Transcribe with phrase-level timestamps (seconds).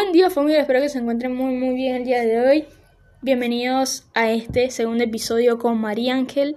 [0.00, 2.66] Buen día familia, espero que se encuentren muy muy bien el día de hoy.
[3.20, 6.56] Bienvenidos a este segundo episodio con María Ángel.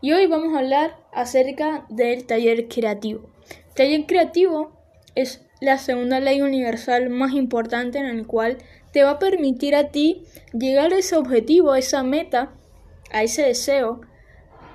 [0.00, 3.30] Y hoy vamos a hablar acerca del taller creativo.
[3.74, 4.78] Taller creativo
[5.16, 8.58] es la segunda ley universal más importante en el cual
[8.92, 10.22] te va a permitir a ti
[10.52, 12.52] llegar a ese objetivo, a esa meta,
[13.10, 14.02] a ese deseo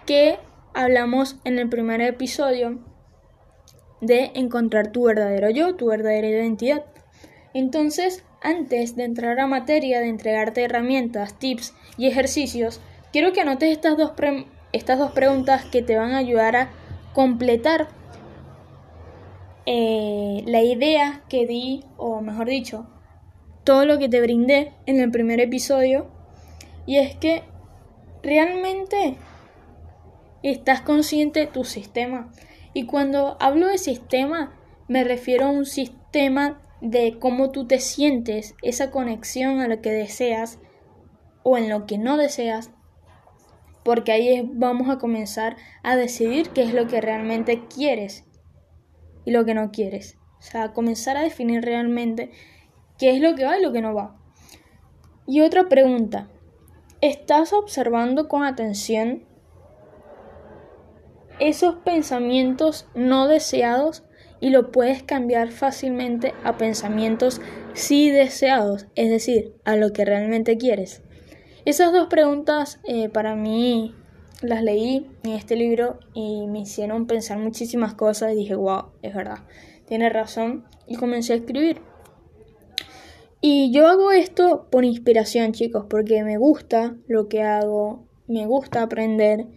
[0.05, 0.39] que
[0.73, 2.83] hablamos en el primer episodio
[4.01, 6.83] de encontrar tu verdadero yo, tu verdadera identidad.
[7.53, 12.81] Entonces, antes de entrar a materia, de entregarte herramientas, tips y ejercicios,
[13.11, 14.13] quiero que anotes estas dos,
[14.71, 16.71] estas dos preguntas que te van a ayudar a
[17.13, 17.87] completar
[19.65, 22.87] eh, la idea que di, o mejor dicho,
[23.63, 26.07] todo lo que te brindé en el primer episodio.
[26.85, 27.43] Y es que
[28.23, 29.15] realmente
[30.41, 32.31] estás consciente de tu sistema.
[32.73, 34.53] Y cuando hablo de sistema,
[34.87, 39.91] me refiero a un sistema de cómo tú te sientes, esa conexión a lo que
[39.91, 40.59] deseas
[41.41, 42.71] o en lo que no deseas,
[43.85, 48.25] porque ahí vamos a comenzar a decidir qué es lo que realmente quieres
[49.23, 50.17] y lo que no quieres.
[50.39, 52.31] O sea, comenzar a definir realmente
[52.97, 54.17] qué es lo que va y lo que no va.
[55.25, 56.27] Y otra pregunta,
[56.99, 59.23] ¿estás observando con atención
[61.39, 64.03] esos pensamientos no deseados
[64.43, 67.39] y lo puedes cambiar fácilmente a pensamientos
[67.73, 71.01] sí deseados, es decir, a lo que realmente quieres.
[71.63, 73.95] Esas dos preguntas eh, para mí
[74.41, 79.15] las leí en este libro y me hicieron pensar muchísimas cosas y dije, wow, es
[79.15, 79.45] verdad,
[79.85, 81.79] tiene razón y comencé a escribir.
[83.39, 88.81] Y yo hago esto por inspiración, chicos, porque me gusta lo que hago, me gusta
[88.81, 89.47] aprender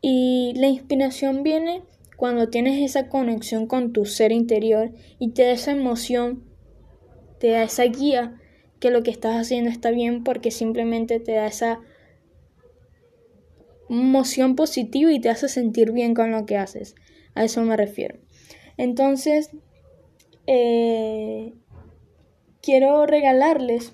[0.00, 1.84] y la inspiración viene
[2.24, 6.42] cuando tienes esa conexión con tu ser interior y te da esa emoción,
[7.38, 8.40] te da esa guía
[8.80, 11.82] que lo que estás haciendo está bien porque simplemente te da esa
[13.90, 16.94] emoción positiva y te hace sentir bien con lo que haces.
[17.34, 18.16] A eso me refiero.
[18.78, 19.50] Entonces,
[20.46, 21.52] eh,
[22.62, 23.92] quiero regalarles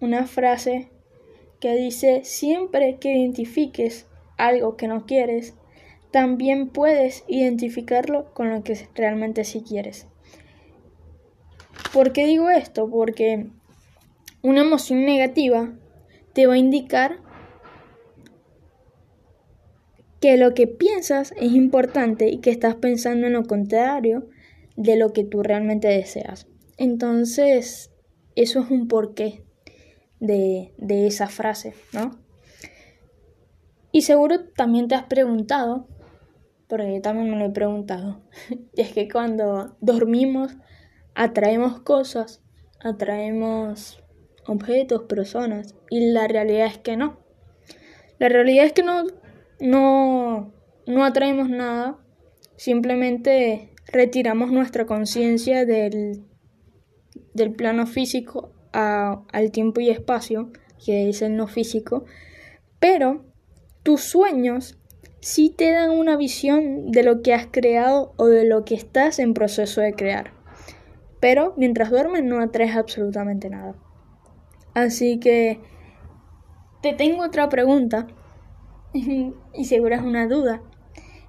[0.00, 0.88] una frase
[1.58, 5.56] que dice, siempre que identifiques algo que no quieres,
[6.16, 10.06] también puedes identificarlo con lo que realmente sí quieres.
[11.92, 12.88] ¿Por qué digo esto?
[12.88, 13.48] Porque
[14.40, 15.74] una emoción negativa
[16.32, 17.18] te va a indicar
[20.18, 24.26] que lo que piensas es importante y que estás pensando en lo contrario
[24.74, 26.46] de lo que tú realmente deseas.
[26.78, 27.90] Entonces,
[28.36, 29.44] eso es un porqué
[30.18, 32.18] de, de esa frase, ¿no?
[33.92, 35.88] Y seguro también te has preguntado
[36.68, 38.22] porque yo también me lo he preguntado.
[38.74, 40.56] y es que cuando dormimos
[41.14, 42.42] atraemos cosas,
[42.80, 44.02] atraemos
[44.46, 47.18] objetos, personas, y la realidad es que no.
[48.18, 49.04] La realidad es que no,
[49.60, 50.52] no,
[50.86, 51.98] no atraemos nada,
[52.56, 56.24] simplemente retiramos nuestra conciencia del,
[57.34, 60.50] del plano físico al tiempo y espacio,
[60.84, 62.04] que es el no físico,
[62.78, 63.24] pero
[63.82, 64.78] tus sueños
[65.26, 69.18] sí te dan una visión de lo que has creado o de lo que estás
[69.18, 70.32] en proceso de crear.
[71.18, 73.74] Pero mientras duermes no atraes absolutamente nada.
[74.72, 75.58] Así que
[76.80, 78.06] te tengo otra pregunta
[78.92, 80.62] y seguro es una duda.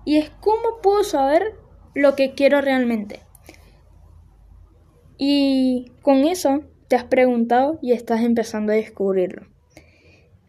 [0.05, 1.55] Y es cómo puedo saber
[1.95, 3.21] lo que quiero realmente.
[5.17, 9.47] Y con eso te has preguntado y estás empezando a descubrirlo.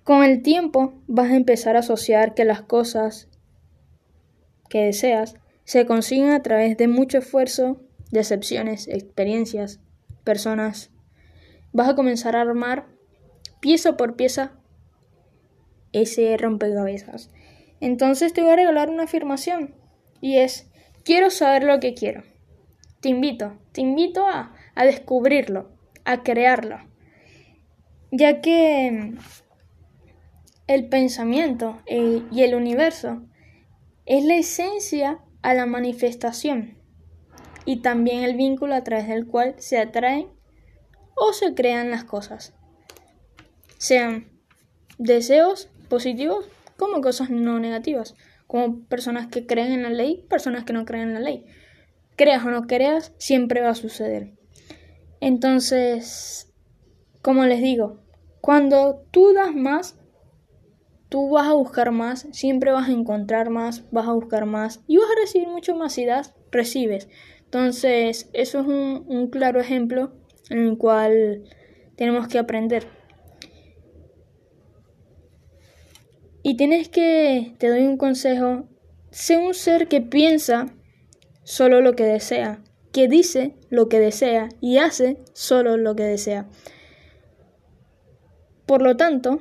[0.05, 3.29] Con el tiempo vas a empezar a asociar que las cosas
[4.69, 7.81] que deseas se consiguen a través de mucho esfuerzo,
[8.11, 9.81] decepciones, experiencias,
[10.25, 10.91] personas.
[11.73, 12.87] Vas a comenzar a armar
[13.61, 14.53] pieza por pieza
[15.93, 17.31] ese rompecabezas.
[17.81, 19.75] Entonces te voy a regalar una afirmación
[20.21, 20.71] y es
[21.05, 22.23] quiero saber lo que quiero.
[23.01, 25.71] Te invito, te invito a, a descubrirlo,
[26.05, 26.79] a crearlo,
[28.11, 29.13] ya que
[30.67, 33.23] el pensamiento eh, y el universo
[34.09, 36.79] es la esencia a la manifestación
[37.67, 40.29] y también el vínculo a través del cual se atraen
[41.15, 42.55] o se crean las cosas,
[43.77, 44.33] sean
[44.97, 48.15] deseos positivos como cosas no negativas,
[48.47, 51.45] como personas que creen en la ley, personas que no creen en la ley.
[52.17, 54.33] Creas o no creas, siempre va a suceder.
[55.21, 56.51] Entonces,
[57.21, 58.01] como les digo,
[58.41, 59.98] cuando tú das más,
[61.09, 64.99] tú vas a buscar más, siempre vas a encontrar más, vas a buscar más y
[64.99, 67.09] vas a recibir mucho más si das, recibes.
[67.45, 70.13] Entonces, eso es un, claro ejemplo
[70.51, 71.45] en el cual
[71.97, 72.87] tenemos que aprender.
[76.43, 78.69] Y tienes que, te doy un consejo,
[79.11, 80.67] sé un ser que piensa
[81.43, 82.63] solo lo que desea,
[82.93, 86.47] que dice lo que desea y hace solo lo que desea.
[88.67, 89.41] Por lo tanto,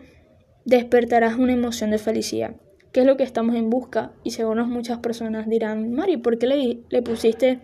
[0.68, 2.58] despertarás una emoción de felicidad,
[2.92, 6.84] que es lo que estamos en busca y seguro muchas personas dirán, Mari, ¿por qué
[6.90, 7.62] le, pusiste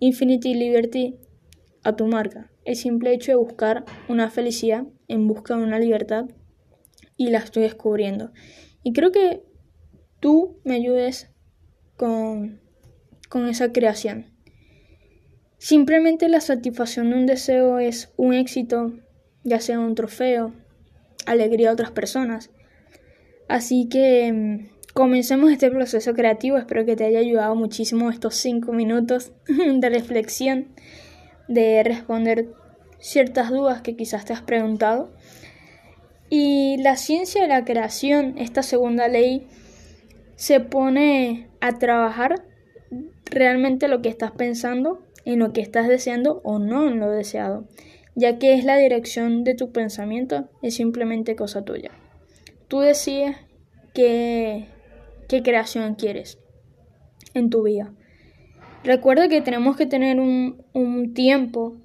[0.00, 1.16] Infinity Liberty
[1.82, 2.50] a tu marca?
[2.66, 6.26] El simple hecho de buscar una felicidad en busca de una libertad
[7.16, 8.32] y la estoy descubriendo.
[8.82, 9.42] Y creo que
[10.20, 11.30] tú me ayudes
[11.96, 12.60] con,
[13.30, 14.26] con esa creación.
[15.56, 18.92] Simplemente la satisfacción de un deseo es un éxito,
[19.42, 20.52] ya sea un trofeo,
[21.26, 22.50] alegría a otras personas.
[23.48, 26.58] Así que mm, comencemos este proceso creativo.
[26.58, 30.68] Espero que te haya ayudado muchísimo estos cinco minutos de reflexión,
[31.48, 32.48] de responder
[32.98, 35.12] ciertas dudas que quizás te has preguntado.
[36.30, 39.46] Y la ciencia de la creación, esta segunda ley,
[40.36, 42.46] se pone a trabajar
[43.26, 47.64] realmente lo que estás pensando, en lo que estás deseando o no en lo deseado,
[48.14, 51.90] ya que es la dirección de tu pensamiento, es simplemente cosa tuya.
[52.68, 53.36] Tú decides
[53.94, 54.66] qué,
[55.28, 56.38] qué creación quieres
[57.34, 57.92] en tu vida.
[58.84, 61.76] Recuerda que tenemos que tener un, un tiempo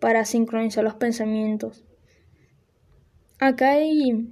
[0.00, 1.84] para sincronizar los pensamientos.
[3.38, 4.28] Acá hay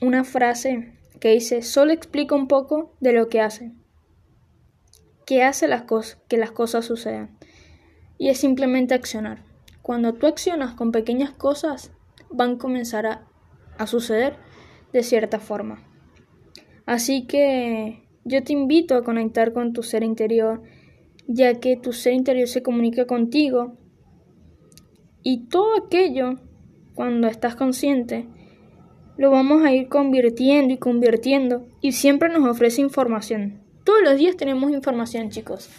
[0.00, 3.72] una frase que dice, solo explica un poco de lo que hace.
[5.24, 7.36] Que hace las cosas, que las cosas sucedan.
[8.18, 9.42] Y es simplemente accionar.
[9.86, 11.92] Cuando tú accionas con pequeñas cosas,
[12.28, 13.28] van a comenzar a,
[13.78, 14.34] a suceder
[14.92, 15.80] de cierta forma.
[16.86, 20.60] Así que yo te invito a conectar con tu ser interior,
[21.28, 23.76] ya que tu ser interior se comunica contigo
[25.22, 26.40] y todo aquello,
[26.96, 28.26] cuando estás consciente,
[29.16, 33.62] lo vamos a ir convirtiendo y convirtiendo y siempre nos ofrece información.
[33.84, 35.70] Todos los días tenemos información, chicos.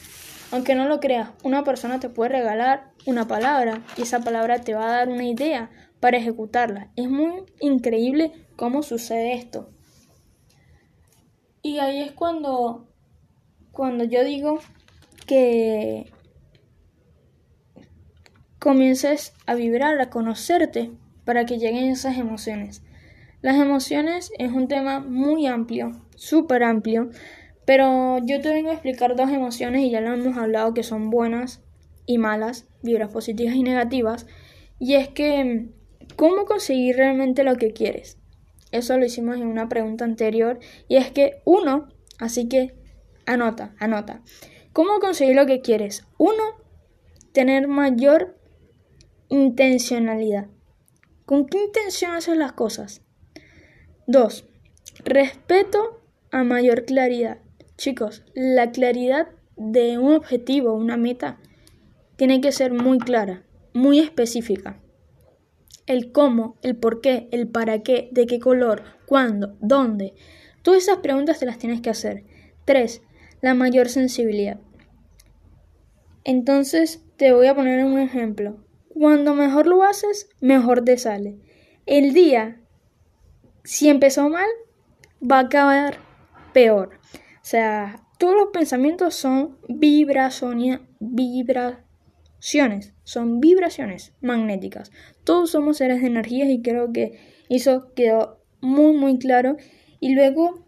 [0.52, 4.74] Aunque no lo creas, una persona te puede regalar una palabra y esa palabra te
[4.74, 6.90] va a dar una idea para ejecutarla.
[6.96, 9.70] Es muy increíble cómo sucede esto.
[11.62, 12.88] Y ahí es cuando
[13.78, 14.58] cuando yo digo
[15.28, 16.12] que
[18.58, 20.92] comiences a vibrar, a conocerte
[21.26, 22.82] para que lleguen esas emociones.
[23.42, 27.12] Las emociones es un tema muy amplio, súper amplio,
[27.68, 31.10] pero yo te vengo a explicar dos emociones y ya lo hemos hablado que son
[31.10, 31.62] buenas
[32.06, 34.26] y malas, vibras positivas y negativas,
[34.80, 35.68] y es que
[36.16, 38.18] ¿cómo conseguir realmente lo que quieres?
[38.72, 42.74] Eso lo hicimos en una pregunta anterior y es que uno, así que
[43.26, 44.22] anota, anota.
[44.72, 46.08] ¿Cómo conseguir lo que quieres?
[46.18, 46.44] Uno,
[47.34, 48.40] tener mayor
[49.28, 50.48] intencionalidad.
[51.26, 53.02] ¿Con qué intención haces las cosas?
[54.08, 54.46] 2.
[55.04, 57.40] Respeto a mayor claridad.
[57.78, 61.38] Chicos, la claridad de un objetivo, una meta,
[62.16, 63.44] tiene que ser muy clara,
[63.74, 64.82] muy específica.
[65.86, 70.16] El cómo, el por qué, el para qué, de qué color, cuándo, dónde.
[70.64, 72.24] Todas esas preguntas te las tienes que hacer.
[72.66, 73.02] 3.
[73.42, 74.60] La mayor sensibilidad.
[76.24, 78.58] Entonces, te voy a poner un ejemplo.
[78.90, 81.38] Cuando mejor lo haces, mejor te sale.
[81.86, 82.60] El día,
[83.64, 84.50] si empezó mal,
[85.22, 86.00] va a acabar
[86.54, 86.98] peor.
[87.48, 94.92] Sea, todos los pensamientos son vibraciones, vibraciones, son vibraciones magnéticas.
[95.24, 99.56] Todos somos seres de energías y creo que eso quedó muy muy claro.
[100.02, 100.66] Y luego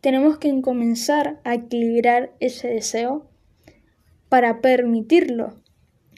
[0.00, 3.30] tenemos que comenzar a equilibrar ese deseo
[4.28, 5.62] para permitirlo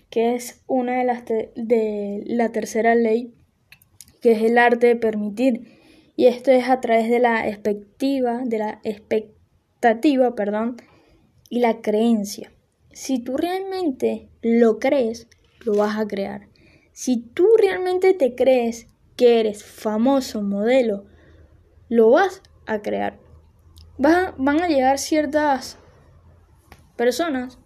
[0.09, 3.35] que es una de las de la tercera ley,
[4.23, 5.77] que es el arte de permitir.
[6.17, 9.38] Y esto es a través de la expectativa, de la expectativa,
[9.81, 10.77] perdón,
[11.49, 12.53] y la creencia.
[12.93, 15.29] Si tú realmente lo crees,
[15.65, 16.49] lo vas a crear.
[16.93, 21.05] Si tú realmente te crees que eres famoso modelo,
[21.89, 23.19] lo vas a crear.
[23.99, 25.79] van a llegar ciertas
[26.97, 27.59] personas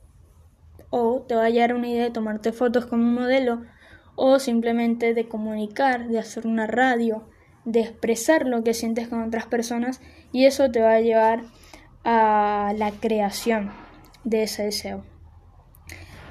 [0.91, 3.63] o te va a llegar una idea de tomarte fotos como un modelo
[4.15, 7.29] o simplemente de comunicar, de hacer una radio,
[7.65, 10.01] de expresar lo que sientes con otras personas
[10.33, 11.45] y eso te va a llevar
[12.05, 13.73] a la creación
[14.25, 15.05] de ese deseo.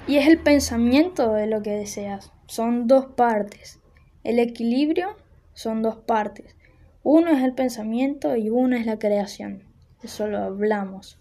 [0.07, 2.31] Y es el pensamiento de lo que deseas.
[2.47, 3.79] Son dos partes.
[4.23, 5.15] El equilibrio
[5.53, 6.55] son dos partes.
[7.03, 9.63] Uno es el pensamiento y uno es la creación.
[10.03, 11.19] Eso lo hablamos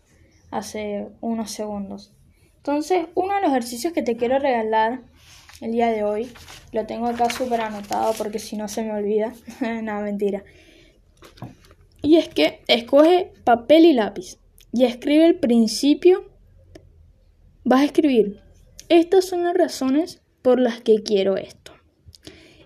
[0.51, 2.13] hace unos segundos.
[2.57, 5.03] Entonces, uno de los ejercicios que te quiero regalar
[5.61, 6.33] el día de hoy.
[6.73, 9.33] Lo tengo acá súper anotado porque si no se me olvida.
[9.61, 10.43] Nada, mentira.
[12.03, 14.40] Y es que escoge papel y lápiz
[14.73, 16.31] y escribe el principio.
[17.65, 18.41] Vas a escribir,
[18.89, 21.73] estas son las razones por las que quiero esto.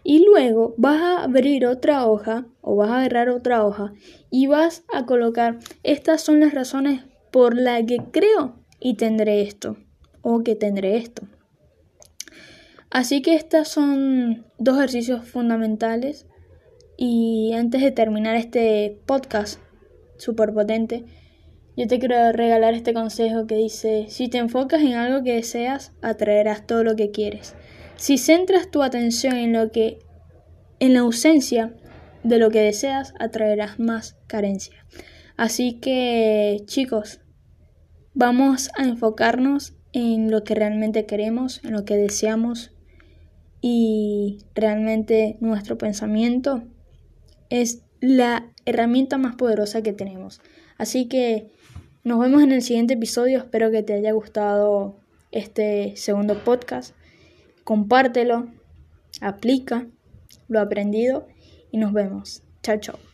[0.02, 3.94] Y luego vas a abrir otra hoja o vas a agarrar otra hoja
[4.30, 9.76] y vas a colocar, estas son las razones por las que creo y tendré esto
[10.20, 11.23] o que tendré esto.
[12.90, 16.26] Así que estos son dos ejercicios fundamentales
[16.96, 19.58] y antes de terminar este podcast
[20.16, 21.04] súper potente,
[21.76, 25.93] yo te quiero regalar este consejo que dice, si te enfocas en algo que deseas,
[26.02, 27.54] atraerás todo lo que quieres.
[27.97, 29.99] Si centras tu atención en lo que
[30.78, 31.75] en la ausencia
[32.23, 34.87] de lo que deseas, atraerás más carencia.
[35.37, 37.21] Así que, chicos,
[38.14, 42.73] vamos a enfocarnos en lo que realmente queremos, en lo que deseamos
[43.61, 46.64] y realmente nuestro pensamiento
[47.50, 50.40] es la herramienta más poderosa que tenemos.
[50.76, 51.50] Así que
[52.04, 53.38] nos vemos en el siguiente episodio.
[53.38, 54.96] Espero que te haya gustado
[55.32, 56.94] este segundo podcast.
[57.64, 58.49] Compártelo,
[59.23, 59.87] aplica
[60.49, 61.26] lo aprendido
[61.73, 62.42] y nos vemos.
[62.62, 63.13] Chao, chao.